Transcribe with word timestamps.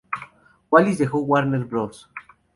Wallis 0.71 0.97
dejó 0.97 1.19
Warner 1.19 1.63
Bros. 1.65 2.09